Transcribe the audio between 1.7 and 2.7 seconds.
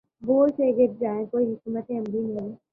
عملی نہیں